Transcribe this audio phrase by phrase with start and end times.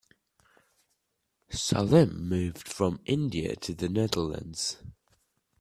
[1.51, 4.77] Salim moved from India to the Netherlands.